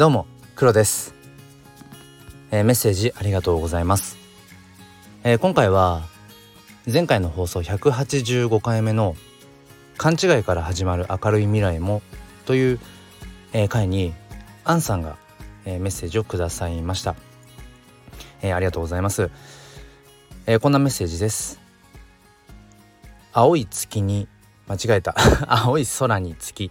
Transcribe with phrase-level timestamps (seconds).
[0.00, 0.24] どうも
[0.56, 1.14] 黒です、
[2.50, 4.16] えー、メッセージありがとうございます、
[5.24, 6.04] えー、今回は
[6.90, 9.14] 前回の放送185回目の
[9.98, 12.00] 勘違いから始まる明るい未来も
[12.46, 12.80] という、
[13.52, 14.14] えー、回に
[14.64, 15.18] アンさんが、
[15.66, 17.14] えー、メッセージをくださいました、
[18.40, 19.30] えー、ありがとうございます、
[20.46, 21.60] えー、こんなメッセージです。
[23.34, 24.28] 青い月に
[24.66, 25.14] 間違えた。
[25.46, 26.70] 青い空に月。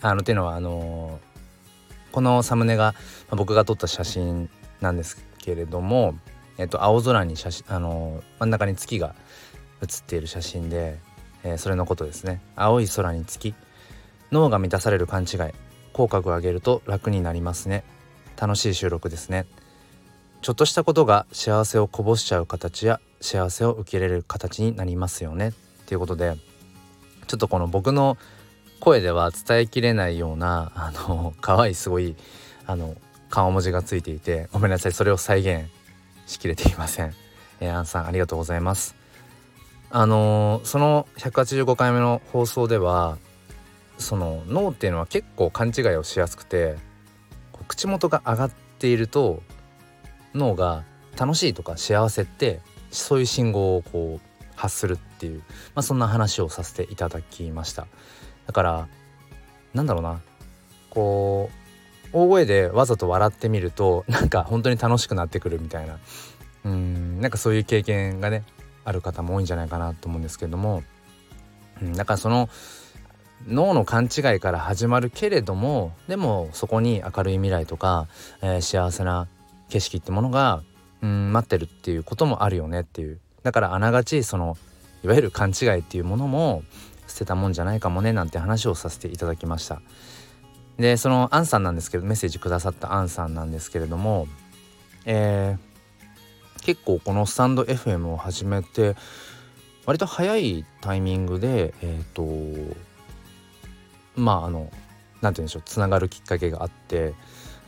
[0.00, 1.31] あのっていうのはあのー
[2.12, 2.94] このサムネが、
[3.30, 6.14] ま僕が撮った写真なんですけれども、
[6.58, 9.14] えっと、青空に写真あの真ん中に月が
[9.80, 10.98] 写っている写真で、
[11.42, 12.40] えー、それのことですね。
[12.54, 13.54] 青い空に月
[14.30, 15.52] 脳が満たされる勘違い。
[15.92, 17.84] 口角を上げると楽になりますね。
[18.36, 19.46] 楽しい収録ですね。
[20.40, 25.48] ちょっとしたことが幸せをこぼしちゃう形や幸せを受け入れる形になりますよね。
[25.48, 25.52] っ
[25.86, 26.36] ていうことで
[27.26, 28.16] ちょっとこの僕の
[28.82, 32.16] 声では伝えきれないようなあの可愛いすごい
[32.66, 32.96] あの
[33.30, 35.70] 顔文字がついていてごめんなさいそれを再現
[36.26, 37.14] しきれていません、
[37.60, 38.96] えー、アンさんありがとうございます。
[39.90, 43.18] あのー、その185回目の放送では
[43.98, 46.74] その脳っていうのは結構勘違いをしやすくて
[47.68, 49.44] 口元が上がっていると
[50.34, 50.82] 脳が
[51.16, 52.58] 楽しいとか幸せって
[52.90, 55.44] そういう信号をこう発するっていう、ま
[55.76, 57.86] あ、そんな話をさせていただきました。
[58.46, 58.88] だから
[59.74, 60.20] なんだろうな。
[60.90, 61.62] こう
[62.12, 65.98] 大声でわざと笑ってみるとなんか本当に楽しくなってくるみたいな。
[66.64, 68.44] うんなんかそういう経験がね
[68.84, 70.82] ある方も多いんじゃないかなと思うんですけれども、
[71.80, 72.48] うん、だからその
[73.48, 78.06] 脳の勘違いから始まるけれどもでもそこに明るい未来とか、
[78.42, 79.26] えー、幸せな
[79.68, 80.62] 景色ってものが
[81.02, 83.18] うん待ってるっていうこともあるよねっていう。
[83.42, 84.56] だからあながちその
[85.02, 86.62] いわゆる勘違いっていうものも
[87.12, 89.80] 捨てたもんじゃないかもねなんて話をさせていただきました。
[90.78, 94.26] でそのアンさんなんですけどメッセージくださったアンさんなんですけれども
[95.04, 98.96] えー、結構このスタンド FM を始めて
[99.84, 102.76] 割と早いタイミングでえっ、ー、と
[104.14, 104.70] まああの
[105.20, 107.14] 何て言うんでしょうつながるきっかけがあって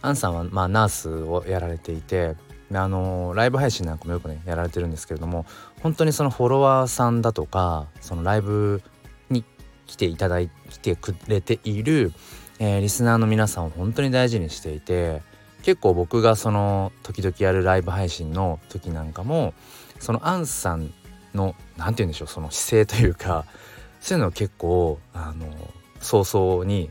[0.02, 2.36] アンさんはまあナースをやられていて
[2.72, 5.44] あのライブ配信なんかもよくねやられてるんですけれども
[5.82, 8.82] 本当にそのフォロワーさんだとかそのライブ
[9.86, 10.50] 来ていただい
[10.82, 12.12] てくれている、
[12.58, 15.22] えー、リスナーの皆さんを本当に大事にしていて
[15.62, 19.54] 結構僕がその時々やるライブ配信の時なんかも
[19.98, 20.92] そのアンさん
[21.34, 23.46] の何て言うんでしょうその姿勢というか
[24.00, 25.46] そういうのを結構あの
[26.00, 26.90] 早々に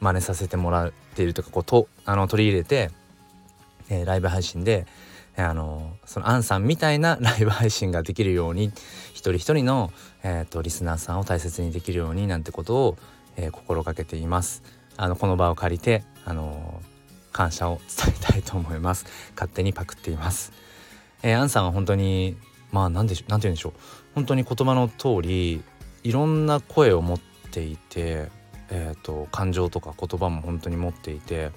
[0.00, 2.90] 真似させてもらっているとかこうとあの取り入れて、
[3.90, 4.86] えー、ライブ配信で
[5.42, 8.72] あのそのアンさんみたいな ライブ配信ができるように
[9.12, 12.96] 一人一人の、えーと、リスナーさんを大切にできるようになんてことを、
[13.36, 14.62] えー、心がけています。
[14.96, 16.82] あのこの場を借りてあの
[17.32, 19.06] 感謝を伝えたいと思います。
[19.34, 20.52] 勝手にパクっています。
[21.22, 22.36] えー、アンさんは本当に
[22.72, 23.72] まあ何でしょ何て言うんでしょう
[24.14, 25.62] 本当に言葉の通り
[26.02, 27.18] いろんな声を持っ
[27.50, 28.28] ていて、
[28.70, 31.52] えーと感情とか言葉も本当に持っていて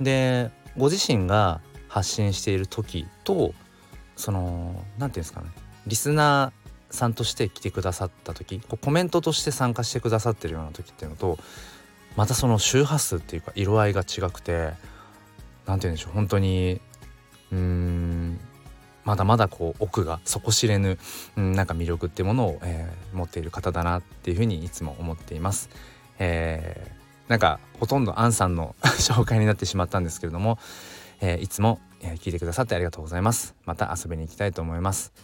[0.00, 1.60] でご自身が
[1.94, 3.54] 発信している時と
[4.16, 5.46] その何て言うんですかね
[5.86, 11.38] リスナーさんとして来てくださった時こうコメントとして参加してくださってるような時っていうのと
[12.16, 14.72] またその周波数っていうか色合いが違くて
[15.66, 16.80] 何て言うんでしょう本当に
[17.52, 18.40] うーん
[19.04, 20.98] まだまだこう奥が底知れぬ、
[21.36, 25.68] うん、なんか魅力っていうものを、えー、持っている方だなっていうふうにいつも思っています。
[26.18, 30.58] えー、なんかほとんどアンさんの 紹介になってしまったんですけれども、
[31.26, 33.54] えー、いつも、え聞いてくださってありがとうございます。
[33.64, 35.14] また遊びに行きたいと思います。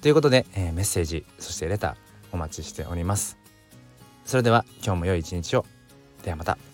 [0.00, 1.94] ということで、えメッセージそしてレター
[2.30, 3.38] お待ちしております。
[4.24, 5.66] それでは今日も良い一日を。
[6.22, 6.71] ではまた。